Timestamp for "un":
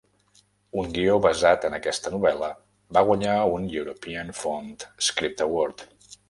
0.83-0.87, 3.59-3.69